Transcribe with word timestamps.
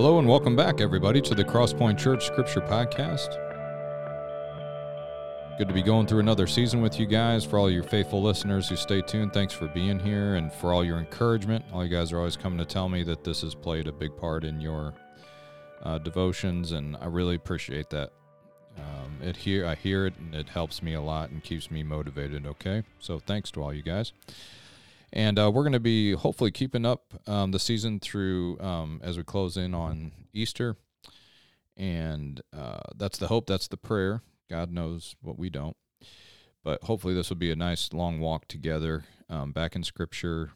Hello 0.00 0.18
and 0.18 0.26
welcome 0.26 0.56
back, 0.56 0.80
everybody, 0.80 1.20
to 1.20 1.34
the 1.34 1.44
Crosspoint 1.44 1.98
Church 1.98 2.24
Scripture 2.24 2.62
Podcast. 2.62 3.36
Good 5.58 5.68
to 5.68 5.74
be 5.74 5.82
going 5.82 6.06
through 6.06 6.20
another 6.20 6.46
season 6.46 6.80
with 6.80 6.98
you 6.98 7.04
guys. 7.04 7.44
For 7.44 7.58
all 7.58 7.70
your 7.70 7.82
faithful 7.82 8.22
listeners 8.22 8.66
who 8.66 8.76
stay 8.76 9.02
tuned, 9.02 9.34
thanks 9.34 9.52
for 9.52 9.68
being 9.68 9.98
here 9.98 10.36
and 10.36 10.50
for 10.50 10.72
all 10.72 10.82
your 10.82 10.96
encouragement. 10.96 11.66
All 11.70 11.84
you 11.84 11.94
guys 11.94 12.12
are 12.12 12.18
always 12.18 12.38
coming 12.38 12.58
to 12.60 12.64
tell 12.64 12.88
me 12.88 13.02
that 13.02 13.24
this 13.24 13.42
has 13.42 13.54
played 13.54 13.88
a 13.88 13.92
big 13.92 14.16
part 14.16 14.42
in 14.42 14.58
your 14.58 14.94
uh, 15.82 15.98
devotions, 15.98 16.72
and 16.72 16.96
I 16.96 17.04
really 17.04 17.34
appreciate 17.34 17.90
that. 17.90 18.10
Um, 18.78 19.18
it 19.20 19.36
hear 19.36 19.66
I 19.66 19.74
hear 19.74 20.06
it, 20.06 20.14
and 20.16 20.34
it 20.34 20.48
helps 20.48 20.82
me 20.82 20.94
a 20.94 21.02
lot 21.02 21.28
and 21.28 21.44
keeps 21.44 21.70
me 21.70 21.82
motivated. 21.82 22.46
Okay, 22.46 22.84
so 23.00 23.18
thanks 23.18 23.50
to 23.50 23.62
all 23.62 23.74
you 23.74 23.82
guys. 23.82 24.14
And 25.12 25.38
uh, 25.38 25.50
we're 25.52 25.62
going 25.62 25.72
to 25.72 25.80
be 25.80 26.12
hopefully 26.12 26.50
keeping 26.50 26.86
up 26.86 27.14
um, 27.26 27.50
the 27.50 27.58
season 27.58 27.98
through 27.98 28.60
um, 28.60 29.00
as 29.02 29.16
we 29.16 29.24
close 29.24 29.56
in 29.56 29.74
on 29.74 30.12
Easter. 30.32 30.76
And 31.76 32.40
uh, 32.56 32.80
that's 32.96 33.18
the 33.18 33.28
hope, 33.28 33.46
that's 33.46 33.68
the 33.68 33.76
prayer. 33.76 34.22
God 34.48 34.70
knows 34.70 35.16
what 35.22 35.38
we 35.38 35.50
don't. 35.50 35.76
But 36.62 36.84
hopefully, 36.84 37.14
this 37.14 37.30
will 37.30 37.38
be 37.38 37.50
a 37.50 37.56
nice 37.56 37.92
long 37.92 38.20
walk 38.20 38.46
together 38.46 39.04
um, 39.30 39.52
back 39.52 39.74
in 39.74 39.82
Scripture 39.82 40.50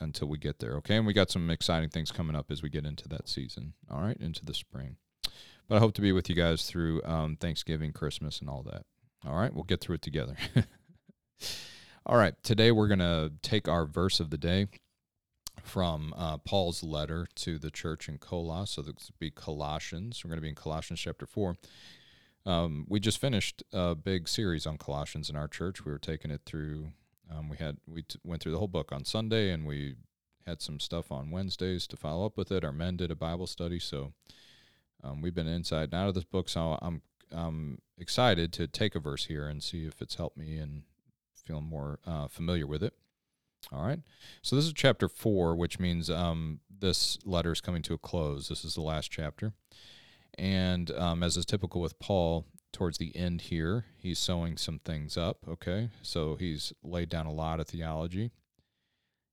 until 0.00 0.28
we 0.28 0.38
get 0.38 0.60
there. 0.60 0.76
Okay. 0.76 0.96
And 0.96 1.06
we 1.06 1.12
got 1.12 1.30
some 1.30 1.50
exciting 1.50 1.90
things 1.90 2.10
coming 2.10 2.34
up 2.34 2.50
as 2.50 2.62
we 2.62 2.70
get 2.70 2.86
into 2.86 3.08
that 3.08 3.28
season. 3.28 3.74
All 3.90 4.00
right. 4.00 4.16
Into 4.18 4.44
the 4.44 4.54
spring. 4.54 4.96
But 5.68 5.76
I 5.76 5.78
hope 5.78 5.94
to 5.94 6.00
be 6.00 6.12
with 6.12 6.28
you 6.28 6.34
guys 6.34 6.66
through 6.66 7.02
um, 7.04 7.36
Thanksgiving, 7.36 7.92
Christmas, 7.92 8.40
and 8.40 8.48
all 8.48 8.62
that. 8.62 8.84
All 9.26 9.36
right. 9.36 9.52
We'll 9.52 9.64
get 9.64 9.80
through 9.80 9.96
it 9.96 10.02
together. 10.02 10.36
All 12.06 12.18
right, 12.18 12.34
today 12.42 12.70
we're 12.70 12.88
going 12.88 12.98
to 12.98 13.32
take 13.40 13.66
our 13.66 13.86
verse 13.86 14.20
of 14.20 14.28
the 14.28 14.36
day 14.36 14.66
from 15.62 16.12
uh, 16.18 16.36
Paul's 16.36 16.82
letter 16.82 17.26
to 17.36 17.58
the 17.58 17.70
church 17.70 18.10
in 18.10 18.18
Colossus. 18.18 18.74
So 18.74 18.82
this 18.82 19.08
would 19.08 19.18
be 19.18 19.30
Colossians. 19.30 20.22
We're 20.22 20.28
going 20.28 20.36
to 20.36 20.42
be 20.42 20.50
in 20.50 20.54
Colossians 20.54 21.00
chapter 21.00 21.24
4. 21.24 21.56
Um, 22.44 22.84
we 22.90 23.00
just 23.00 23.18
finished 23.18 23.62
a 23.72 23.94
big 23.94 24.28
series 24.28 24.66
on 24.66 24.76
Colossians 24.76 25.30
in 25.30 25.36
our 25.36 25.48
church. 25.48 25.86
We 25.86 25.92
were 25.92 25.98
taking 25.98 26.30
it 26.30 26.42
through. 26.44 26.88
Um, 27.34 27.48
we 27.48 27.56
had 27.56 27.78
we 27.86 28.02
t- 28.02 28.18
went 28.22 28.42
through 28.42 28.52
the 28.52 28.58
whole 28.58 28.68
book 28.68 28.92
on 28.92 29.06
Sunday, 29.06 29.50
and 29.50 29.64
we 29.64 29.94
had 30.46 30.60
some 30.60 30.80
stuff 30.80 31.10
on 31.10 31.30
Wednesdays 31.30 31.86
to 31.86 31.96
follow 31.96 32.26
up 32.26 32.36
with 32.36 32.52
it. 32.52 32.64
Our 32.64 32.72
men 32.72 32.98
did 32.98 33.10
a 33.10 33.16
Bible 33.16 33.46
study, 33.46 33.78
so 33.78 34.12
um, 35.02 35.22
we've 35.22 35.34
been 35.34 35.48
inside 35.48 35.84
and 35.84 35.94
out 35.94 36.08
of 36.08 36.14
this 36.14 36.24
book. 36.24 36.50
So 36.50 36.78
I'm 36.82 37.00
I'm 37.32 37.78
excited 37.96 38.52
to 38.52 38.66
take 38.66 38.94
a 38.94 39.00
verse 39.00 39.24
here 39.24 39.48
and 39.48 39.62
see 39.62 39.86
if 39.86 40.02
it's 40.02 40.16
helped 40.16 40.36
me 40.36 40.58
and 40.58 40.82
feeling 41.44 41.68
more 41.68 41.98
uh, 42.06 42.28
familiar 42.28 42.66
with 42.66 42.82
it. 42.82 42.94
All 43.72 43.84
right. 43.84 44.00
So 44.42 44.56
this 44.56 44.66
is 44.66 44.72
chapter 44.72 45.08
four, 45.08 45.56
which 45.56 45.78
means 45.78 46.10
um, 46.10 46.60
this 46.70 47.18
letter 47.24 47.52
is 47.52 47.60
coming 47.60 47.82
to 47.82 47.94
a 47.94 47.98
close. 47.98 48.48
This 48.48 48.64
is 48.64 48.74
the 48.74 48.82
last 48.82 49.10
chapter. 49.10 49.52
And 50.36 50.90
um, 50.90 51.22
as 51.22 51.36
is 51.36 51.46
typical 51.46 51.80
with 51.80 51.98
Paul, 51.98 52.46
towards 52.72 52.98
the 52.98 53.14
end 53.16 53.42
here, 53.42 53.86
he's 53.96 54.18
sewing 54.18 54.56
some 54.56 54.80
things 54.80 55.16
up. 55.16 55.38
Okay. 55.48 55.90
So 56.02 56.36
he's 56.36 56.72
laid 56.82 57.08
down 57.08 57.26
a 57.26 57.32
lot 57.32 57.60
of 57.60 57.68
theology 57.68 58.32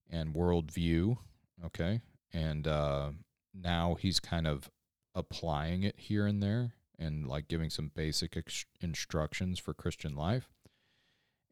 and 0.10 0.34
worldview. 0.34 1.18
Okay. 1.66 2.02
And 2.32 2.68
uh, 2.68 3.10
now 3.54 3.96
he's 4.00 4.20
kind 4.20 4.48
of 4.48 4.70
applying 5.14 5.84
it 5.84 5.96
here 5.98 6.26
and 6.26 6.42
there 6.42 6.74
and 6.98 7.28
like 7.28 7.48
giving 7.48 7.70
some 7.70 7.92
basic 7.94 8.38
ex- 8.38 8.66
instructions 8.80 9.60
for 9.60 9.74
Christian 9.74 10.16
life. 10.16 10.48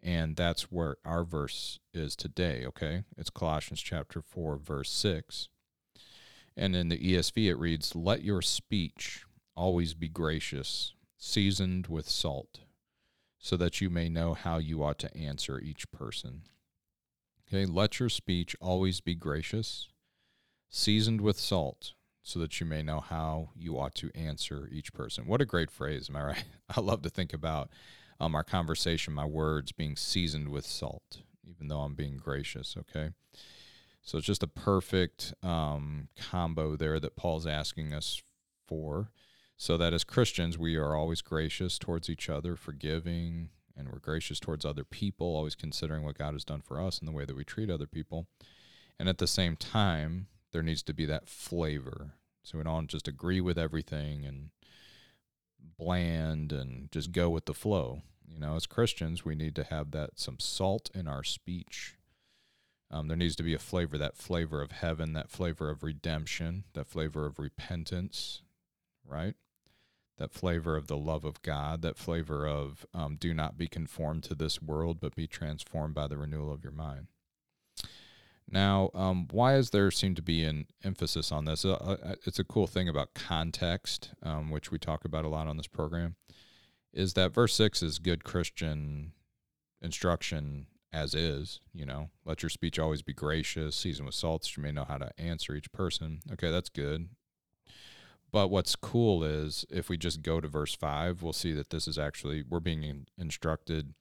And 0.01 0.35
that's 0.35 0.71
where 0.71 0.97
our 1.03 1.23
verse 1.23 1.79
is 1.93 2.15
today, 2.15 2.63
okay? 2.65 3.03
It's 3.17 3.29
Colossians 3.29 3.81
chapter 3.81 4.21
4, 4.21 4.57
verse 4.57 4.89
6. 4.91 5.49
And 6.55 6.75
in 6.75 6.89
the 6.89 6.97
ESV, 6.97 7.49
it 7.49 7.55
reads, 7.55 7.95
Let 7.95 8.23
your 8.23 8.41
speech 8.41 9.25
always 9.55 9.93
be 9.93 10.07
gracious, 10.07 10.93
seasoned 11.17 11.87
with 11.87 12.07
salt, 12.07 12.61
so 13.37 13.57
that 13.57 13.81
you 13.81 13.89
may 13.89 14.09
know 14.09 14.33
how 14.33 14.57
you 14.57 14.83
ought 14.83 14.99
to 14.99 15.17
answer 15.17 15.59
each 15.59 15.91
person. 15.91 16.43
Okay, 17.47 17.65
let 17.65 17.99
your 17.99 18.09
speech 18.09 18.55
always 18.61 19.01
be 19.01 19.15
gracious, 19.15 19.89
seasoned 20.69 21.19
with 21.19 21.39
salt, 21.39 21.93
so 22.21 22.39
that 22.39 22.59
you 22.59 22.65
may 22.65 22.83
know 22.83 22.99
how 22.99 23.49
you 23.55 23.79
ought 23.79 23.95
to 23.95 24.11
answer 24.15 24.69
each 24.71 24.93
person. 24.93 25.25
What 25.25 25.41
a 25.41 25.45
great 25.45 25.71
phrase, 25.71 26.09
am 26.09 26.15
I 26.15 26.23
right? 26.23 26.43
I 26.75 26.79
love 26.79 27.01
to 27.01 27.09
think 27.09 27.33
about 27.33 27.69
um, 28.19 28.35
our 28.35 28.43
conversation, 28.43 29.13
my 29.13 29.25
words 29.25 29.71
being 29.71 29.95
seasoned 29.95 30.49
with 30.49 30.65
salt, 30.65 31.19
even 31.47 31.67
though 31.67 31.81
I'm 31.81 31.95
being 31.95 32.17
gracious, 32.17 32.75
okay? 32.77 33.11
So 34.01 34.17
it's 34.17 34.27
just 34.27 34.43
a 34.43 34.47
perfect 34.47 35.33
um, 35.43 36.09
combo 36.17 36.75
there 36.75 36.99
that 36.99 37.15
Paul's 37.15 37.47
asking 37.47 37.93
us 37.93 38.21
for, 38.67 39.11
so 39.57 39.77
that 39.77 39.93
as 39.93 40.03
Christians, 40.03 40.57
we 40.57 40.75
are 40.75 40.95
always 40.95 41.21
gracious 41.21 41.77
towards 41.77 42.09
each 42.09 42.29
other, 42.29 42.55
forgiving, 42.55 43.49
and 43.75 43.89
we're 43.89 43.99
gracious 43.99 44.39
towards 44.39 44.65
other 44.65 44.83
people, 44.83 45.35
always 45.35 45.55
considering 45.55 46.03
what 46.03 46.17
God 46.17 46.33
has 46.33 46.45
done 46.45 46.61
for 46.61 46.81
us 46.81 46.99
and 46.99 47.07
the 47.07 47.13
way 47.13 47.25
that 47.25 47.35
we 47.35 47.43
treat 47.43 47.69
other 47.69 47.87
people. 47.87 48.27
And 48.99 49.07
at 49.07 49.17
the 49.17 49.27
same 49.27 49.55
time, 49.55 50.27
there 50.51 50.63
needs 50.63 50.83
to 50.83 50.93
be 50.93 51.05
that 51.05 51.29
flavor. 51.29 52.13
So 52.43 52.57
we 52.57 52.63
don't 52.63 52.87
just 52.87 53.07
agree 53.07 53.41
with 53.41 53.57
everything 53.57 54.25
and 54.25 54.49
bland 55.77 56.51
and 56.51 56.91
just 56.91 57.11
go 57.11 57.29
with 57.29 57.45
the 57.45 57.53
flow. 57.53 58.01
You 58.27 58.39
know, 58.39 58.55
as 58.55 58.65
Christians, 58.65 59.25
we 59.25 59.35
need 59.35 59.55
to 59.55 59.63
have 59.63 59.91
that 59.91 60.19
some 60.19 60.39
salt 60.39 60.89
in 60.93 61.07
our 61.07 61.23
speech. 61.23 61.95
Um, 62.91 63.07
there 63.07 63.17
needs 63.17 63.35
to 63.37 63.43
be 63.43 63.53
a 63.53 63.59
flavor, 63.59 63.97
that 63.97 64.17
flavor 64.17 64.61
of 64.61 64.71
heaven, 64.71 65.13
that 65.13 65.29
flavor 65.29 65.69
of 65.69 65.83
redemption, 65.83 66.63
that 66.73 66.87
flavor 66.87 67.25
of 67.25 67.37
repentance, 67.37 68.41
right? 69.05 69.35
That 70.17 70.33
flavor 70.33 70.75
of 70.75 70.87
the 70.87 70.97
love 70.97 71.23
of 71.23 71.41
God, 71.41 71.81
that 71.83 71.97
flavor 71.97 72.47
of 72.47 72.85
um, 72.93 73.15
do 73.15 73.33
not 73.33 73.57
be 73.57 73.67
conformed 73.67 74.23
to 74.23 74.35
this 74.35 74.61
world, 74.61 74.99
but 74.99 75.15
be 75.15 75.27
transformed 75.27 75.93
by 75.93 76.07
the 76.07 76.17
renewal 76.17 76.51
of 76.51 76.63
your 76.63 76.73
mind. 76.73 77.07
Now, 78.51 78.89
um, 78.95 79.27
why 79.31 79.55
is 79.55 79.69
there 79.69 79.91
seem 79.91 80.15
to 80.15 80.21
be 80.21 80.43
an 80.43 80.65
emphasis 80.83 81.31
on 81.31 81.45
this? 81.45 81.63
Uh, 81.63 81.73
uh, 81.73 82.15
it's 82.25 82.39
a 82.39 82.43
cool 82.43 82.65
thing 82.65 82.89
about 82.89 83.13
context, 83.13 84.11
um, 84.23 84.49
which 84.49 84.71
we 84.71 84.79
talk 84.79 85.05
about 85.05 85.25
a 85.25 85.29
lot 85.29 85.47
on 85.47 85.57
this 85.57 85.67
program 85.67 86.15
is 86.93 87.13
that 87.13 87.33
verse 87.33 87.53
6 87.53 87.83
is 87.83 87.99
good 87.99 88.23
Christian 88.23 89.13
instruction 89.81 90.67
as 90.91 91.13
is, 91.13 91.59
you 91.71 91.85
know, 91.85 92.09
let 92.25 92.41
your 92.41 92.49
speech 92.49 92.79
always 92.79 93.03
be 93.03 93.13
gracious, 93.13 93.75
seasoned 93.75 94.07
with 94.07 94.15
salt, 94.15 94.43
so 94.43 94.53
you 94.57 94.63
may 94.63 94.71
know 94.71 94.85
how 94.85 94.97
to 94.97 95.11
answer 95.19 95.55
each 95.55 95.71
person. 95.71 96.19
Okay, 96.31 96.49
that's 96.49 96.69
good. 96.69 97.09
But 98.31 98.49
what's 98.49 98.75
cool 98.75 99.23
is 99.23 99.65
if 99.69 99.87
we 99.87 99.97
just 99.97 100.23
go 100.23 100.41
to 100.41 100.47
verse 100.47 100.73
5, 100.73 101.21
we'll 101.21 101.33
see 101.33 101.53
that 101.53 101.69
this 101.69 101.87
is 101.87 101.99
actually, 101.99 102.43
we're 102.47 102.59
being 102.59 102.83
in, 102.83 103.05
instructed 103.19 103.93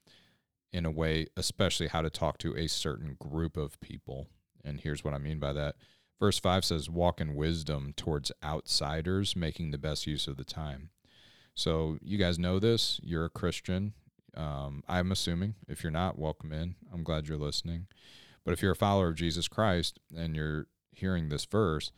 in 0.73 0.87
a 0.87 0.91
way, 0.91 1.27
especially 1.37 1.89
how 1.89 2.01
to 2.01 2.11
talk 2.11 2.39
to 2.39 2.57
a 2.57 2.69
certain 2.69 3.17
group 3.19 3.59
of 3.59 3.79
people. 3.81 4.29
And 4.65 4.81
here's 4.81 5.05
what 5.05 5.15
I 5.15 5.19
mean 5.19 5.39
by 5.39 5.53
that. 5.53 5.77
Verse 6.21 6.39
5 6.39 6.65
says, 6.65 6.91
Walk 6.91 7.21
in 7.21 7.35
wisdom 7.35 7.93
towards 7.97 8.33
outsiders, 8.43 9.37
making 9.37 9.71
the 9.71 9.79
best 9.79 10.07
use 10.07 10.27
of 10.27 10.37
the 10.37 10.45
time. 10.45 10.91
So 11.55 11.99
you 12.03 12.19
guys 12.19 12.39
know 12.39 12.59
this. 12.59 13.01
You're 13.03 13.25
a 13.25 13.31
Christian. 13.31 13.95
Um, 14.37 14.83
I'm 14.89 15.13
assuming. 15.13 15.55
If 15.69 15.83
you're 15.83 15.91
not, 15.91 16.19
welcome 16.19 16.53
in. 16.53 16.77
I'm 16.93 17.03
glad 17.03 17.29
you're 17.29 17.39
listening. 17.39 17.87
But 18.45 18.53
if 18.53 18.63
you're 18.63 18.73
a 18.73 18.77
follower 18.77 19.09
of 19.09 19.17
Jesus 19.17 19.49
Christ 19.49 19.99
and 20.17 20.35
you're 20.35 20.67
hearing 20.93 21.29
this 21.29 21.45
verse, 21.45 21.93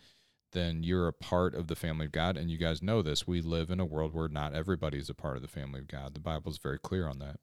then 0.53 0.83
you're 0.83 1.09
a 1.09 1.13
part 1.13 1.55
of 1.55 1.69
the 1.69 1.77
family 1.77 2.07
of 2.07 2.13
God. 2.13 2.37
And 2.37 2.51
you 2.51 2.59
guys 2.59 2.83
know 2.83 3.03
this. 3.03 3.27
We 3.27 3.41
live 3.41 3.71
in 3.71 3.81
a 3.81 3.85
world 3.85 4.15
where 4.15 4.29
not 4.29 4.55
everybody 4.55 4.99
is 4.99 5.09
a 5.09 5.15
part 5.15 5.37
of 5.37 5.43
the 5.43 5.49
family 5.49 5.81
of 5.81 5.89
God. 5.89 6.15
The 6.15 6.21
Bible 6.21 6.51
is 6.51 6.59
very 6.59 6.79
clear 6.79 7.07
on 7.07 7.19
that. 7.21 7.37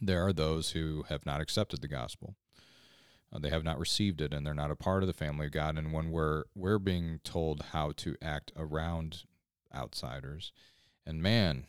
There 0.00 0.26
are 0.26 0.32
those 0.32 0.70
who 0.70 1.04
have 1.08 1.26
not 1.26 1.40
accepted 1.40 1.82
the 1.82 1.88
gospel. 1.88 2.34
Uh, 3.32 3.38
they 3.38 3.50
have 3.50 3.64
not 3.64 3.78
received 3.78 4.20
it 4.20 4.34
and 4.34 4.44
they're 4.44 4.54
not 4.54 4.70
a 4.70 4.76
part 4.76 5.02
of 5.02 5.06
the 5.06 5.12
family 5.12 5.46
of 5.46 5.52
God. 5.52 5.78
And 5.78 5.92
when 5.92 6.10
we're 6.10 6.44
we're 6.54 6.78
being 6.78 7.20
told 7.22 7.66
how 7.72 7.92
to 7.98 8.16
act 8.20 8.52
around 8.56 9.24
outsiders, 9.74 10.52
and 11.06 11.22
man, 11.22 11.66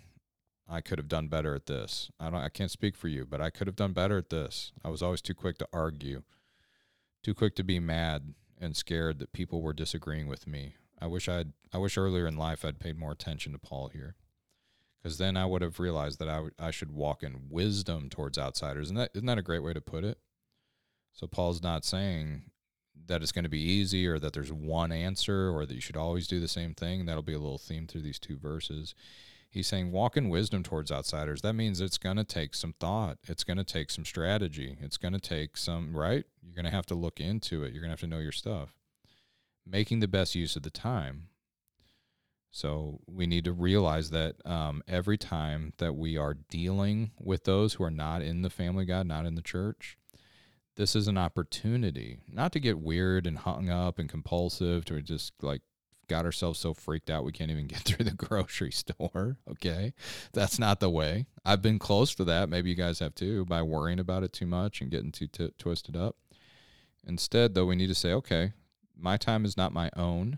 I 0.68 0.82
could 0.82 0.98
have 0.98 1.08
done 1.08 1.28
better 1.28 1.54
at 1.54 1.68
this. 1.68 2.10
I 2.20 2.30
don't 2.30 2.40
I 2.40 2.50
can't 2.50 2.72
speak 2.72 2.96
for 2.96 3.08
you, 3.08 3.26
but 3.26 3.42
I 3.42 3.50
could 3.50 3.68
have 3.68 3.76
done 3.76 3.94
better 3.94 4.18
at 4.18 4.30
this. 4.30 4.72
I 4.84 4.90
was 4.90 5.04
always 5.04 5.22
too 5.22 5.36
quick 5.36 5.58
to 5.60 5.68
argue, 5.72 6.24
too 7.24 7.34
quick 7.34 7.56
to 7.56 7.64
be 7.64 7.80
mad 7.80 8.34
and 8.60 8.76
scared 8.76 9.20
that 9.20 9.34
people 9.34 9.62
were 9.62 9.74
disagreeing 9.74 10.28
with 10.28 10.48
me. 10.48 10.76
I 11.00 11.08
wish 11.08 11.28
I'd 11.28 11.54
I 11.74 11.78
wish 11.78 11.98
earlier 11.98 12.28
in 12.28 12.38
life 12.38 12.64
I'd 12.66 12.80
paid 12.80 12.98
more 12.98 13.12
attention 13.12 13.52
to 13.52 13.60
Paul 13.60 13.90
here. 13.90 14.16
Cuz 15.04 15.18
then 15.18 15.36
I 15.36 15.46
would 15.46 15.62
have 15.62 15.80
realized 15.80 16.20
that 16.20 16.30
I, 16.30 16.36
w- 16.36 16.54
I 16.60 16.72
should 16.72 16.92
walk 16.92 17.24
in 17.24 17.50
wisdom 17.50 18.10
towards 18.10 18.38
outsiders. 18.38 18.90
And 18.90 18.98
that 18.98 19.12
isn't 19.14 19.26
that 19.26 19.38
a 19.38 19.44
great 19.44 19.64
way 19.64 19.74
to 19.74 19.82
put 19.82 20.04
it? 20.04 20.20
So 21.14 21.28
Paul's 21.28 21.62
not 21.62 21.86
saying 21.86 22.44
that 23.08 23.22
it's 23.22 23.32
going 23.32 23.44
to 23.44 23.50
be 23.50 23.62
easy 23.62 24.08
or 24.08 24.20
that 24.20 24.34
there's 24.34 24.54
one 24.54 24.92
answer 24.92 25.50
or 25.50 25.66
that 25.66 25.74
you 25.74 25.82
should 25.82 25.98
always 25.98 26.28
do 26.28 26.40
the 26.40 26.48
same 26.48 26.74
thing. 26.74 27.06
That'll 27.06 27.22
be 27.22 27.34
a 27.34 27.40
little 27.40 27.58
theme 27.58 27.88
through 27.88 28.02
these 28.02 28.20
two 28.20 28.38
verses. 28.38 28.96
He's 29.50 29.68
saying 29.68 29.92
walk 29.92 30.16
in 30.16 30.30
wisdom 30.30 30.64
towards 30.64 30.92
outsiders. 30.92 31.42
That 31.42 31.54
means 31.54 31.82
it's 31.82 31.98
going 31.98 32.16
to 32.16 32.24
take 32.24 32.56
some 32.56 32.74
thought. 32.80 33.18
It's 33.28 33.44
going 33.44 33.58
to 33.58 33.66
take 33.66 33.92
some 33.92 34.06
strategy. 34.06 34.78
It's 34.82 34.96
going 34.96 35.14
to 35.14 35.20
take 35.20 35.58
some, 35.58 35.96
right? 35.96 36.24
You're 36.42 36.56
going 36.56 36.66
to 36.66 36.72
have 36.72 36.86
to 36.88 36.96
look 36.96 37.20
into 37.20 37.64
it. 37.64 37.74
You're 37.74 37.82
going 37.82 37.90
to 37.90 37.94
have 37.94 38.00
to 38.00 38.08
know 38.08 38.20
your 38.20 38.32
stuff. 38.32 38.78
Making 39.68 40.00
the 40.00 40.08
best 40.08 40.36
use 40.36 40.56
of 40.56 40.64
the 40.64 40.70
time. 40.70 41.28
So 42.50 43.00
we 43.08 43.28
need 43.28 43.44
to 43.46 43.54
realize 43.54 44.10
that 44.12 44.36
um, 44.46 44.84
every 44.88 45.18
time 45.18 45.74
that 45.78 45.96
we 45.96 46.18
are 46.18 46.34
dealing 46.34 47.12
with 47.20 47.44
those 47.44 47.74
who 47.74 47.84
are 47.84 47.92
not 47.92 48.22
in 48.22 48.42
the 48.42 48.50
family 48.50 48.86
God, 48.86 49.06
not 49.06 49.26
in 49.26 49.36
the 49.36 49.42
church, 49.42 49.98
this 50.76 50.96
is 50.96 51.08
an 51.08 51.18
opportunity 51.18 52.20
not 52.32 52.52
to 52.54 52.60
get 52.60 52.80
weird 52.80 53.28
and 53.28 53.40
hung 53.40 53.70
up 53.70 54.00
and 54.00 54.10
compulsive 54.10 54.86
to 54.86 55.02
just 55.02 55.34
like 55.42 55.62
got 56.08 56.26
ourselves 56.26 56.60
so 56.60 56.74
freaked 56.74 57.10
out 57.10 57.24
we 57.24 57.32
can't 57.32 57.52
even 57.52 57.68
get 57.68 57.80
through 57.80 58.06
the 58.06 58.12
grocery 58.12 58.72
store. 58.72 59.38
Okay. 59.50 59.94
That's 60.34 60.60
not 60.60 60.80
the 60.80 60.90
way. 60.90 61.26
I've 61.46 61.62
been 61.62 61.80
close 61.80 62.14
to 62.16 62.24
that. 62.26 62.50
Maybe 62.50 62.70
you 62.70 62.76
guys 62.76 63.00
have 63.00 63.16
too 63.16 63.46
by 63.46 63.62
worrying 63.62 64.00
about 64.00 64.24
it 64.24 64.34
too 64.34 64.46
much 64.46 64.82
and 64.82 64.92
getting 64.92 65.12
too 65.12 65.28
t- 65.28 65.54
twisted 65.58 65.96
up. 65.96 66.18
Instead, 67.08 67.56
though, 67.56 67.66
we 67.66 67.76
need 67.76 67.88
to 67.88 67.96
say, 67.96 68.12
okay, 68.14 68.54
my 68.96 69.18
time 69.18 69.46
is 69.46 69.58
not 69.58 69.74
my 69.74 69.90
own. 69.96 70.38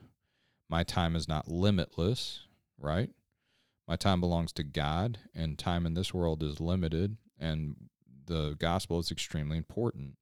My 0.70 0.84
time 0.84 1.16
is 1.16 1.28
not 1.28 1.50
limitless, 1.50 2.42
right? 2.80 3.10
My 3.88 3.98
time 3.98 4.22
belongs 4.22 4.54
to 4.54 4.64
God, 4.64 5.20
and 5.36 5.60
time 5.60 5.86
in 5.86 5.94
this 5.94 6.14
world 6.14 6.42
is 6.42 6.62
limited, 6.62 7.18
and 7.38 7.76
the 8.26 8.56
gospel 8.58 9.00
is 9.00 9.12
extremely 9.12 9.58
important. 9.58 10.16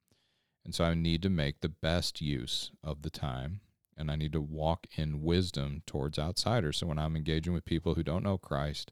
And 0.64 0.76
so 0.76 0.84
I 0.84 0.94
need 0.94 1.22
to 1.24 1.30
make 1.30 1.62
the 1.62 1.70
best 1.70 2.22
use 2.22 2.72
of 2.84 3.02
the 3.02 3.10
time, 3.10 3.62
and 3.98 4.12
I 4.12 4.16
need 4.16 4.34
to 4.34 4.42
walk 4.42 4.88
in 4.96 5.24
wisdom 5.24 5.82
towards 5.88 6.20
outsiders. 6.20 6.78
So 6.78 6.88
when 6.88 7.00
I'm 7.00 7.16
engaging 7.16 7.54
with 7.54 7.66
people 7.66 7.96
who 7.96 8.04
don't 8.04 8.24
know 8.24 8.38
Christ, 8.38 8.92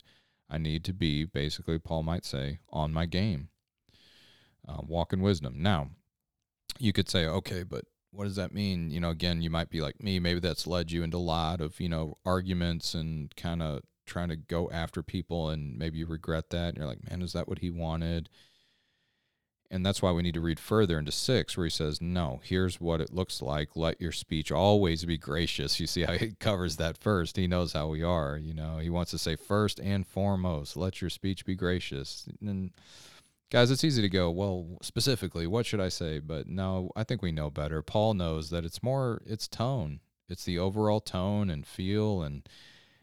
I 0.50 0.58
need 0.58 0.84
to 0.86 0.94
be 0.94 1.26
basically, 1.26 1.78
Paul 1.78 2.04
might 2.04 2.26
say, 2.26 2.60
on 2.72 2.92
my 2.92 3.06
game. 3.06 3.50
Uh, 4.68 4.82
walk 4.82 5.14
in 5.14 5.22
wisdom. 5.22 5.56
Now, 5.58 5.90
you 6.80 6.92
could 6.92 7.10
say, 7.10 7.26
okay, 7.26 7.64
but 7.64 7.86
what 8.12 8.24
does 8.24 8.36
that 8.36 8.54
mean? 8.54 8.90
You 8.90 9.00
know, 9.00 9.10
again, 9.10 9.42
you 9.42 9.50
might 9.50 9.70
be 9.70 9.82
like 9.82 10.04
me. 10.04 10.20
Maybe 10.20 10.40
that's 10.40 10.68
led 10.68 10.92
you 10.92 11.04
into 11.04 11.18
a 11.18 11.20
lot 11.20 11.62
of, 11.62 11.80
you 11.80 11.90
know, 11.90 12.18
arguments 12.26 12.94
and 12.94 13.36
kind 13.36 13.62
of 13.62 13.82
trying 14.06 14.30
to 14.30 14.36
go 14.36 14.70
after 14.72 15.04
people 15.04 15.50
and 15.50 15.78
maybe 15.78 16.00
you 16.00 16.08
regret 16.08 16.50
that. 16.50 16.70
And 16.70 16.78
you're 16.78 16.88
like, 16.88 17.08
man, 17.10 17.22
is 17.22 17.34
that 17.34 17.48
what 17.48 17.60
he 17.60 17.70
wanted? 17.70 18.30
And 19.72 19.86
that's 19.86 20.02
why 20.02 20.12
we 20.12 20.24
need 20.24 20.34
to 20.34 20.42
read 20.42 20.60
further 20.60 20.98
into 20.98 21.12
six, 21.12 21.56
where 21.56 21.66
he 21.66 21.70
says, 21.70 22.02
No, 22.02 22.42
here's 22.44 22.82
what 22.82 23.02
it 23.02 23.14
looks 23.14 23.42
like. 23.42 23.76
Let 23.76 24.02
your 24.02 24.12
speech 24.12 24.52
always 24.52 25.06
be 25.06 25.18
gracious. 25.18 25.80
You 25.80 25.88
see 25.88 26.04
how 26.04 26.14
he 26.14 26.32
covers 26.40 26.78
that 26.78 26.98
first. 26.98 27.38
He 27.38 27.48
knows 27.48 27.74
how 27.74 27.88
we 27.88 28.02
are. 28.02 28.38
You 28.38 28.54
know, 28.54 28.80
he 28.80 28.90
wants 28.90 29.12
to 29.12 29.20
say, 29.20 29.36
First 29.36 29.80
and 29.80 30.08
foremost, 30.08 30.76
let 30.76 31.02
your 31.02 31.10
speech 31.10 31.46
be 31.46 31.56
gracious. 31.56 32.28
And 32.42 32.72
guys, 33.52 33.70
it's 33.70 33.84
easy 33.84 34.02
to 34.02 34.10
go, 34.10 34.32
Well, 34.32 34.80
specifically, 34.82 35.46
what 35.46 35.68
should 35.68 35.80
I 35.80 35.90
say? 35.90 36.18
But 36.20 36.48
no, 36.48 36.92
I 36.96 37.04
think 37.04 37.22
we 37.22 37.32
know 37.32 37.52
better. 37.52 37.84
Paul 37.84 38.16
knows 38.16 38.50
that 38.50 38.66
it's 38.66 38.82
more, 38.82 39.22
it's 39.28 39.48
tone, 39.48 40.00
it's 40.28 40.46
the 40.46 40.58
overall 40.58 41.00
tone 41.00 41.52
and 41.52 41.66
feel 41.66 42.24
and 42.24 42.48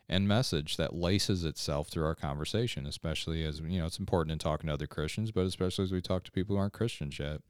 and 0.09 0.29
message 0.29 0.77
that 0.77 0.95
laces 0.95 1.45
itself 1.45 1.89
through 1.89 2.05
our 2.05 2.15
conversation, 2.15 2.87
especially 2.87 3.45
as 3.45 3.61
you 3.61 3.81
know, 3.81 3.87
it's 3.87 3.99
important 3.99 4.33
in 4.33 4.39
talking 4.39 4.69
to 4.69 4.75
other 4.75 4.87
Christians, 4.87 5.33
but 5.33 5.47
especially 5.47 5.85
as 5.85 5.93
we 5.93 6.01
talk 6.01 6.23
to 6.25 6.33
people 6.33 6.55
who 6.55 6.61
aren't 6.61 6.73
Christians 6.73 7.19
yet. 7.19 7.41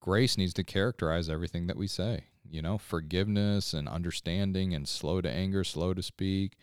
Grace 0.00 0.36
needs 0.36 0.54
to 0.54 0.64
characterize 0.64 1.28
everything 1.28 1.66
that 1.66 1.76
we 1.76 1.86
say. 1.86 2.24
You 2.48 2.60
know, 2.62 2.76
forgiveness 2.76 3.72
and 3.72 3.88
understanding 3.88 4.74
and 4.74 4.88
slow 4.88 5.20
to 5.20 5.30
anger, 5.30 5.64
slow 5.64 5.94
to 5.94 6.02
speak, 6.02 6.56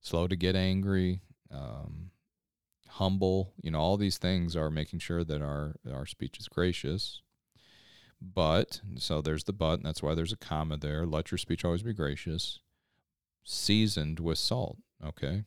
slow 0.00 0.28
to 0.28 0.36
get 0.36 0.54
angry, 0.54 1.20
um, 1.50 2.10
humble. 2.88 3.52
You 3.60 3.72
know, 3.72 3.80
all 3.80 3.96
these 3.96 4.18
things 4.18 4.54
are 4.54 4.70
making 4.70 5.00
sure 5.00 5.24
that 5.24 5.42
our 5.42 5.74
our 5.90 6.06
speech 6.06 6.38
is 6.38 6.46
gracious. 6.46 7.22
But 8.22 8.80
so 8.96 9.20
there's 9.20 9.44
the 9.44 9.52
but, 9.52 9.74
and 9.74 9.84
that's 9.84 10.02
why 10.02 10.14
there's 10.14 10.32
a 10.32 10.36
comma 10.36 10.76
there. 10.76 11.04
Let 11.04 11.30
your 11.30 11.38
speech 11.38 11.64
always 11.64 11.82
be 11.82 11.92
gracious 11.92 12.60
seasoned 13.44 14.18
with 14.18 14.38
salt, 14.38 14.78
okay? 15.04 15.44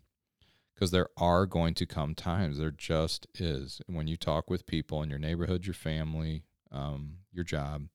Because 0.73 0.91
there 0.91 1.09
are 1.17 1.45
going 1.45 1.73
to 1.73 1.85
come 1.85 2.13
times, 2.13 2.59
there 2.59 2.71
just 2.71 3.27
is. 3.35 3.81
When 3.87 4.07
you 4.07 4.15
talk 4.15 4.49
with 4.49 4.67
people 4.67 5.01
in 5.01 5.09
your 5.09 5.19
neighborhood, 5.19 5.65
your 5.65 5.73
family, 5.73 6.43
um, 6.71 7.17
your 7.33 7.43
job, 7.43 7.87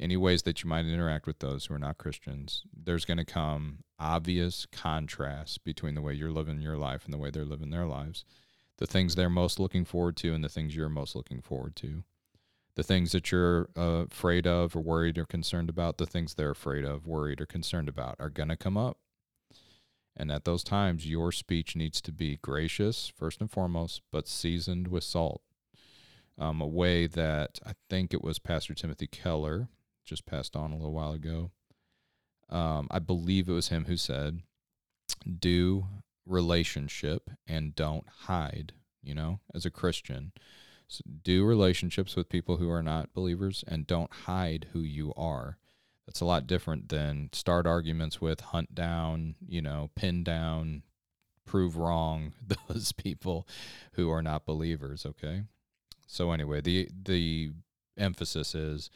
any 0.00 0.16
ways 0.16 0.42
that 0.42 0.62
you 0.62 0.68
might 0.68 0.86
interact 0.86 1.26
with 1.26 1.40
those 1.40 1.66
who 1.66 1.74
are 1.74 1.78
not 1.78 1.98
Christians, 1.98 2.62
there's 2.72 3.04
going 3.04 3.18
to 3.18 3.24
come 3.24 3.78
obvious 3.98 4.66
contrast 4.70 5.64
between 5.64 5.94
the 5.94 6.02
way 6.02 6.12
you're 6.12 6.30
living 6.30 6.60
your 6.60 6.76
life 6.76 7.04
and 7.04 7.12
the 7.12 7.18
way 7.18 7.30
they're 7.30 7.44
living 7.44 7.70
their 7.70 7.86
lives. 7.86 8.24
The 8.78 8.86
things 8.86 9.14
they're 9.16 9.28
most 9.28 9.58
looking 9.58 9.84
forward 9.84 10.16
to 10.18 10.32
and 10.32 10.44
the 10.44 10.48
things 10.48 10.76
you're 10.76 10.88
most 10.88 11.16
looking 11.16 11.40
forward 11.40 11.74
to. 11.76 12.04
The 12.76 12.84
things 12.84 13.10
that 13.10 13.32
you're 13.32 13.70
uh, 13.76 14.04
afraid 14.08 14.46
of 14.46 14.76
or 14.76 14.80
worried 14.80 15.18
or 15.18 15.24
concerned 15.24 15.68
about, 15.68 15.98
the 15.98 16.06
things 16.06 16.34
they're 16.34 16.52
afraid 16.52 16.84
of, 16.84 17.04
worried, 17.04 17.40
or 17.40 17.46
concerned 17.46 17.88
about 17.88 18.14
are 18.20 18.30
going 18.30 18.50
to 18.50 18.56
come 18.56 18.76
up. 18.76 18.98
And 20.18 20.32
at 20.32 20.44
those 20.44 20.64
times, 20.64 21.06
your 21.06 21.30
speech 21.30 21.76
needs 21.76 22.00
to 22.00 22.12
be 22.12 22.38
gracious, 22.42 23.12
first 23.16 23.40
and 23.40 23.48
foremost, 23.48 24.02
but 24.10 24.26
seasoned 24.26 24.88
with 24.88 25.04
salt. 25.04 25.42
Um, 26.36 26.60
a 26.60 26.66
way 26.66 27.06
that 27.06 27.60
I 27.64 27.72
think 27.88 28.12
it 28.12 28.22
was 28.22 28.40
Pastor 28.40 28.74
Timothy 28.74 29.06
Keller, 29.06 29.68
just 30.04 30.26
passed 30.26 30.56
on 30.56 30.72
a 30.72 30.76
little 30.76 30.92
while 30.92 31.12
ago. 31.12 31.52
Um, 32.50 32.88
I 32.90 32.98
believe 32.98 33.48
it 33.48 33.52
was 33.52 33.68
him 33.68 33.84
who 33.84 33.96
said, 33.96 34.42
Do 35.38 35.86
relationship 36.26 37.30
and 37.46 37.74
don't 37.74 38.06
hide, 38.22 38.72
you 39.02 39.14
know, 39.14 39.40
as 39.54 39.64
a 39.64 39.70
Christian. 39.70 40.32
So 40.88 41.02
do 41.22 41.44
relationships 41.44 42.16
with 42.16 42.28
people 42.28 42.56
who 42.56 42.70
are 42.70 42.82
not 42.82 43.12
believers 43.12 43.62
and 43.68 43.86
don't 43.86 44.12
hide 44.12 44.68
who 44.72 44.80
you 44.80 45.12
are. 45.16 45.58
That's 46.08 46.22
a 46.22 46.24
lot 46.24 46.46
different 46.46 46.88
than 46.88 47.28
start 47.34 47.66
arguments 47.66 48.18
with, 48.18 48.40
hunt 48.40 48.74
down, 48.74 49.34
you 49.46 49.60
know, 49.60 49.90
pin 49.94 50.24
down, 50.24 50.82
prove 51.44 51.76
wrong 51.76 52.32
those 52.68 52.92
people 52.92 53.46
who 53.92 54.10
are 54.10 54.22
not 54.22 54.46
believers, 54.46 55.04
okay? 55.04 55.42
So 56.06 56.32
anyway, 56.32 56.62
the 56.62 56.88
the 57.04 57.50
emphasis 57.98 58.54
is 58.54 58.88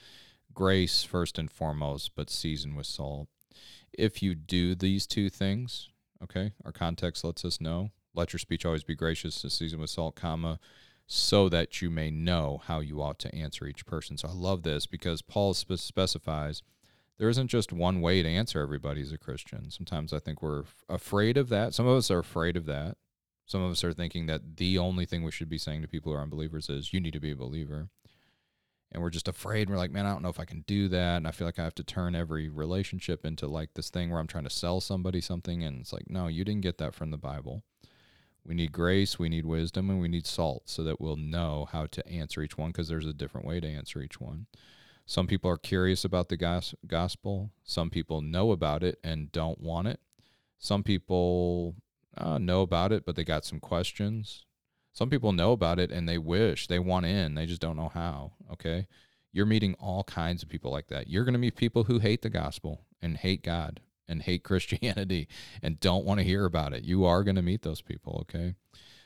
grace 0.54 1.02
first 1.02 1.38
and 1.38 1.50
foremost, 1.50 2.12
but 2.16 2.30
season 2.30 2.74
with 2.74 2.86
salt. 2.86 3.28
If 3.92 4.22
you 4.22 4.34
do 4.34 4.74
these 4.74 5.06
two 5.06 5.28
things, 5.28 5.90
okay, 6.24 6.52
our 6.64 6.72
context 6.72 7.24
lets 7.24 7.44
us 7.44 7.60
know. 7.60 7.90
Let 8.14 8.32
your 8.32 8.40
speech 8.40 8.64
always 8.64 8.84
be 8.84 8.94
gracious, 8.94 9.42
to 9.42 9.50
season 9.50 9.80
with 9.80 9.90
salt, 9.90 10.16
comma, 10.16 10.58
so 11.06 11.50
that 11.50 11.82
you 11.82 11.90
may 11.90 12.10
know 12.10 12.62
how 12.64 12.80
you 12.80 13.02
ought 13.02 13.18
to 13.18 13.34
answer 13.34 13.66
each 13.66 13.84
person. 13.84 14.16
So 14.16 14.28
I 14.28 14.32
love 14.32 14.62
this 14.62 14.86
because 14.86 15.20
Paul 15.20 15.52
spe- 15.52 15.74
specifies 15.74 16.62
there 17.22 17.30
isn't 17.30 17.46
just 17.46 17.72
one 17.72 18.00
way 18.00 18.20
to 18.20 18.28
answer 18.28 18.60
everybody 18.60 19.00
as 19.00 19.12
a 19.12 19.16
Christian. 19.16 19.70
Sometimes 19.70 20.12
I 20.12 20.18
think 20.18 20.42
we're 20.42 20.64
afraid 20.88 21.36
of 21.36 21.50
that. 21.50 21.72
Some 21.72 21.86
of 21.86 21.96
us 21.96 22.10
are 22.10 22.18
afraid 22.18 22.56
of 22.56 22.66
that. 22.66 22.96
Some 23.46 23.62
of 23.62 23.70
us 23.70 23.84
are 23.84 23.92
thinking 23.92 24.26
that 24.26 24.56
the 24.56 24.76
only 24.76 25.06
thing 25.06 25.22
we 25.22 25.30
should 25.30 25.48
be 25.48 25.56
saying 25.56 25.82
to 25.82 25.88
people 25.88 26.10
who 26.10 26.18
are 26.18 26.22
unbelievers 26.22 26.68
is, 26.68 26.92
you 26.92 26.98
need 26.98 27.12
to 27.12 27.20
be 27.20 27.30
a 27.30 27.36
believer. 27.36 27.90
And 28.90 29.00
we're 29.00 29.10
just 29.10 29.28
afraid. 29.28 29.70
We're 29.70 29.76
like, 29.76 29.92
man, 29.92 30.04
I 30.04 30.10
don't 30.10 30.22
know 30.24 30.30
if 30.30 30.40
I 30.40 30.44
can 30.44 30.64
do 30.66 30.88
that. 30.88 31.18
And 31.18 31.28
I 31.28 31.30
feel 31.30 31.46
like 31.46 31.60
I 31.60 31.62
have 31.62 31.76
to 31.76 31.84
turn 31.84 32.16
every 32.16 32.48
relationship 32.48 33.24
into 33.24 33.46
like 33.46 33.74
this 33.74 33.88
thing 33.88 34.10
where 34.10 34.18
I'm 34.18 34.26
trying 34.26 34.42
to 34.42 34.50
sell 34.50 34.80
somebody 34.80 35.20
something. 35.20 35.62
And 35.62 35.82
it's 35.82 35.92
like, 35.92 36.10
no, 36.10 36.26
you 36.26 36.44
didn't 36.44 36.62
get 36.62 36.78
that 36.78 36.92
from 36.92 37.12
the 37.12 37.18
Bible. 37.18 37.62
We 38.44 38.56
need 38.56 38.72
grace, 38.72 39.16
we 39.16 39.28
need 39.28 39.46
wisdom, 39.46 39.90
and 39.90 40.00
we 40.00 40.08
need 40.08 40.26
salt 40.26 40.64
so 40.66 40.82
that 40.82 41.00
we'll 41.00 41.14
know 41.14 41.68
how 41.70 41.86
to 41.86 42.04
answer 42.08 42.42
each 42.42 42.58
one 42.58 42.70
because 42.70 42.88
there's 42.88 43.06
a 43.06 43.12
different 43.12 43.46
way 43.46 43.60
to 43.60 43.68
answer 43.68 44.02
each 44.02 44.20
one. 44.20 44.46
Some 45.06 45.26
people 45.26 45.50
are 45.50 45.58
curious 45.58 46.04
about 46.04 46.28
the 46.28 46.68
gospel. 46.86 47.50
Some 47.64 47.90
people 47.90 48.20
know 48.20 48.52
about 48.52 48.82
it 48.82 48.98
and 49.02 49.32
don't 49.32 49.60
want 49.60 49.88
it. 49.88 50.00
Some 50.58 50.82
people 50.82 51.74
uh, 52.16 52.38
know 52.38 52.62
about 52.62 52.92
it, 52.92 53.04
but 53.04 53.16
they 53.16 53.24
got 53.24 53.44
some 53.44 53.60
questions. 53.60 54.44
Some 54.92 55.10
people 55.10 55.32
know 55.32 55.52
about 55.52 55.78
it 55.78 55.90
and 55.90 56.08
they 56.08 56.18
wish 56.18 56.66
they 56.66 56.78
want 56.78 57.06
in, 57.06 57.34
they 57.34 57.46
just 57.46 57.60
don't 57.60 57.76
know 57.76 57.90
how. 57.92 58.32
Okay. 58.52 58.86
You're 59.32 59.46
meeting 59.46 59.74
all 59.80 60.04
kinds 60.04 60.42
of 60.42 60.50
people 60.50 60.70
like 60.70 60.88
that. 60.88 61.08
You're 61.08 61.24
going 61.24 61.32
to 61.32 61.38
meet 61.38 61.56
people 61.56 61.84
who 61.84 61.98
hate 61.98 62.20
the 62.20 62.28
gospel 62.28 62.82
and 63.00 63.16
hate 63.16 63.42
God 63.42 63.80
and 64.06 64.22
hate 64.22 64.44
Christianity 64.44 65.28
and 65.62 65.80
don't 65.80 66.04
want 66.04 66.20
to 66.20 66.24
hear 66.24 66.44
about 66.44 66.74
it. 66.74 66.84
You 66.84 67.04
are 67.06 67.24
going 67.24 67.36
to 67.36 67.42
meet 67.42 67.62
those 67.62 67.80
people. 67.80 68.26
Okay. 68.28 68.54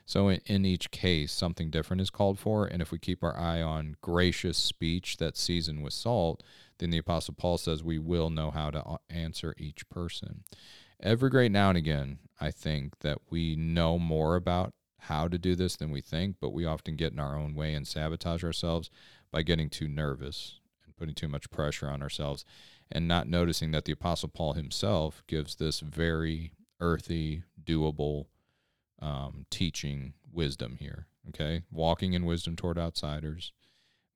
So 0.07 0.29
in, 0.29 0.41
in, 0.47 0.65
each 0.65 0.93
case, 0.93 1.33
something 1.33 1.69
different 1.69 2.01
is 2.01 2.11
called 2.11 2.39
for. 2.39 2.65
And 2.65 2.81
if 2.81 2.93
we 2.93 2.99
keep 2.99 3.25
our 3.25 3.37
eye 3.37 3.61
on 3.61 3.97
gracious 4.01 4.57
speech 4.57 5.17
that's 5.17 5.41
seasoned 5.41 5.83
with 5.83 5.93
salt, 5.93 6.45
then 6.79 6.91
the 6.91 6.99
Apostle 6.99 7.35
Paul 7.37 7.59
says 7.59 7.83
we 7.83 7.99
will 7.99 8.31
know 8.31 8.53
how 8.53 8.71
to 8.71 8.83
uh, 8.85 8.97
answer 9.11 9.53
each 9.59 9.89
person. 9.89 10.45
Every 11.03 11.29
great 11.29 11.51
now 11.51 11.71
and 11.71 11.77
again, 11.77 12.21
I 12.41 12.53
think 12.53 13.01
that 13.01 13.19
we 13.31 13.57
know 13.57 13.99
more 13.99 14.37
about 14.37 14.75
how 15.01 15.27
to 15.27 15.39
do 15.39 15.57
this 15.57 15.75
than 15.77 15.91
we 15.91 16.01
think, 16.01 16.37
but 16.41 16.53
we 16.53 16.65
often 16.65 16.95
get 16.95 17.13
in 17.13 17.19
our 17.19 17.37
own 17.37 17.55
way 17.55 17.75
and 17.75 17.87
sabotage 17.87 18.45
ourselves 18.45 18.91
by 19.33 19.43
getting 19.43 19.69
too 19.69 19.89
nervous 19.89 20.61
and 20.85 20.97
putting 20.97 21.15
too 21.17 21.29
much 21.29 21.51
pressure 21.51 21.89
on 21.89 22.01
ourselves 22.01 22.45
and 22.93 23.09
not 23.09 23.29
noticing 23.29 23.73
that 23.73 23.85
the 23.85 23.93
Apostle 23.93 24.29
Paul 24.29 24.53
himself 24.53 25.25
gives 25.27 25.57
this 25.57 25.81
very 25.81 26.53
earthy, 26.81 27.43
doable 27.63 28.27
um, 29.01 29.47
teaching 29.51 30.15
wisdom 30.33 30.77
here. 30.79 31.07
Okay, 31.29 31.63
walking 31.73 32.13
in 32.13 32.25
wisdom 32.25 32.55
toward 32.55 32.79
outsiders, 32.79 33.53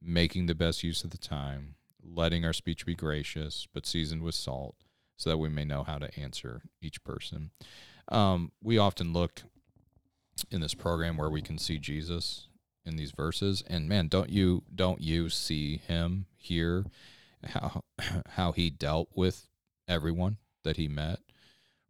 making 0.01 0.47
the 0.47 0.55
best 0.55 0.85
use 0.85 1.03
of 1.03 1.11
the 1.11 1.19
time, 1.19 1.75
letting 2.03 2.45
our 2.45 2.53
speech 2.53 2.87
be 2.87 2.95
gracious 2.95 3.67
but 3.75 3.87
seasoned 3.87 4.23
with 4.23 4.35
salt, 4.35 4.77
so 5.17 5.31
that 5.31 5.39
we 5.39 5.49
may 5.49 5.65
know 5.65 5.83
how 5.83 5.99
to 5.99 6.19
answer 6.19 6.63
each 6.81 7.03
person. 7.03 7.51
Um, 8.09 8.53
we 8.63 8.79
often 8.79 9.13
look 9.13 9.43
in 10.51 10.61
this 10.61 10.75
program 10.75 11.17
where 11.17 11.31
we 11.31 11.43
can 11.43 11.59
see 11.59 11.79
Jesus 11.79 12.47
in 12.85 12.97
these 12.97 13.11
verses, 13.11 13.63
and 13.67 13.89
man, 13.89 14.09
don't 14.09 14.31
you 14.31 14.63
don't 14.75 15.01
you 15.01 15.29
see 15.29 15.79
him 15.79 16.27
here? 16.37 16.85
How 17.45 17.83
how 18.31 18.53
he 18.53 18.71
dealt 18.71 19.09
with 19.15 19.49
everyone 19.89 20.39
that 20.65 20.77
he 20.77 20.89
met, 20.89 21.19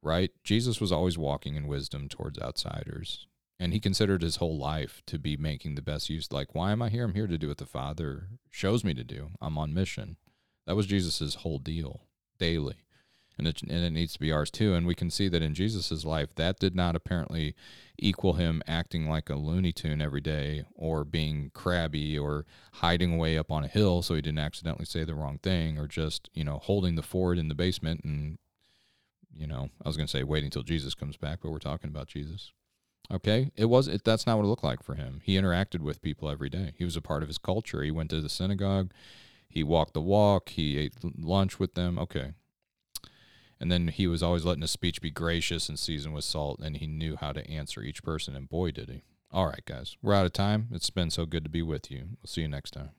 right? 0.03 0.31
Jesus 0.43 0.81
was 0.81 0.93
always 0.93 1.19
walking 1.19 1.57
in 1.57 1.67
wisdom 1.67 2.09
towards 2.09 2.39
outsiders. 2.39 3.27
And 3.59 3.75
he 3.75 3.81
considered 3.81 4.23
his 4.23 4.37
whole 4.37 4.57
life 4.57 5.03
to 5.07 5.19
be 5.19 5.37
making 5.37 5.75
the 5.75 5.83
best 5.83 6.09
use. 6.09 6.33
Like, 6.33 6.55
why 6.55 6.73
am 6.73 6.81
I 6.81 6.89
here? 6.89 7.05
I'm 7.05 7.15
here 7.15 7.27
to 7.27 7.37
do 7.37 7.49
what 7.49 7.59
the 7.59 7.67
Father 7.67 8.29
shows 8.51 8.85
me 8.85 8.95
to 8.95 9.05
do. 9.05 9.31
I'm 9.41 9.59
on 9.59 9.75
mission. 9.75 10.17
That 10.67 10.77
was 10.77 10.87
Jesus's 10.87 11.37
whole 11.37 11.59
deal 11.59 12.07
daily. 12.39 12.77
And 13.37 13.47
it, 13.47 13.63
and 13.63 13.85
it 13.85 13.91
needs 13.91 14.15
to 14.15 14.21
be 14.21 14.33
ours 14.33 14.51
too. 14.51 14.75
And 14.75 14.87
we 14.87 14.95
can 14.95 15.11
see 15.11 15.29
that 15.29 15.43
in 15.43 15.55
Jesus's 15.55 16.05
life, 16.07 16.35
that 16.37 16.59
did 16.59 16.75
not 16.75 16.97
apparently 16.97 17.55
equal 17.99 18.35
him 18.35 18.63
acting 18.67 19.09
like 19.09 19.29
a 19.29 19.35
Looney 19.35 19.73
Tune 19.73 20.01
every 20.01 20.21
day 20.21 20.65
or 20.75 21.05
being 21.05 21.51
crabby 21.55 22.19
or 22.19 22.47
hiding 22.75 23.15
away 23.15 23.37
up 23.37 23.51
on 23.51 23.65
a 23.65 23.69
hill 23.69 24.01
so 24.01 24.15
he 24.15 24.23
didn't 24.23 24.39
accidentally 24.39 24.87
say 24.87 25.05
the 25.05 25.15
wrong 25.15 25.39
thing 25.39 25.79
or 25.79 25.87
just, 25.87 26.31
you 26.33 26.45
know, 26.45 26.59
holding 26.63 26.97
the 26.97 27.03
fort 27.03 27.39
in 27.39 27.49
the 27.49 27.55
basement 27.55 28.03
and, 28.05 28.39
you 29.35 29.47
know, 29.47 29.71
I 29.85 29.89
was 29.89 29.97
going 29.97 30.07
to 30.07 30.11
say 30.11 30.23
waiting 30.23 30.47
until 30.47 30.63
Jesus 30.63 30.95
comes 30.95 31.17
back, 31.17 31.41
but 31.43 31.51
we're 31.51 31.59
talking 31.59 31.91
about 31.91 32.09
Jesus. 32.09 32.53
Okay, 33.13 33.51
it 33.57 33.65
was 33.65 33.89
it, 33.89 34.05
that's 34.05 34.27
not 34.27 34.37
what 34.37 34.45
it 34.45 34.49
looked 34.49 34.63
like 34.63 34.83
for 34.85 34.95
him. 34.95 35.21
He 35.25 35.37
interacted 35.37 35.81
with 35.81 36.03
people 36.03 36.31
every 36.31 36.49
day. 36.49 36.73
He 36.77 36.85
was 36.85 36.97
a 36.97 37.01
part 37.01 37.23
of 37.23 37.29
his 37.29 37.39
culture. 37.39 37.83
He 37.83 37.91
went 37.91 38.11
to 38.11 38.21
the 38.21 38.29
synagogue, 38.29 38.93
he 39.49 39.65
walked 39.65 39.95
the 39.95 40.01
walk, 40.01 40.51
he 40.51 40.79
ate 40.79 40.95
lunch 41.19 41.59
with 41.59 41.75
them. 41.75 41.99
Okay. 41.99 42.33
And 43.59 43.71
then 43.71 43.89
he 43.89 44.07
was 44.07 44.23
always 44.23 44.45
letting 44.45 44.63
his 44.63 44.71
speech 44.71 45.03
be 45.03 45.11
gracious 45.11 45.69
and 45.69 45.79
seasoned 45.79 46.15
with 46.15 46.25
salt, 46.25 46.61
and 46.61 46.79
he 46.79 46.87
knew 46.87 47.17
how 47.17 47.33
to 47.33 47.47
answer 47.51 47.83
each 47.83 48.03
person, 48.03 48.35
and 48.35 48.49
boy, 48.49 48.71
did 48.71 48.89
he. 48.89 49.03
All 49.31 49.47
right, 49.47 49.65
guys, 49.67 49.97
we're 50.01 50.15
out 50.15 50.25
of 50.25 50.33
time. 50.33 50.69
It's 50.73 50.89
been 50.89 51.11
so 51.11 51.27
good 51.27 51.45
to 51.45 51.51
be 51.51 51.63
with 51.63 51.91
you. 51.91 51.99
We'll 52.23 52.27
see 52.27 52.41
you 52.41 52.49
next 52.49 52.71
time. 52.71 52.91